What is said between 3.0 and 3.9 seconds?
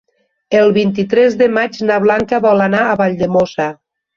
Valldemossa.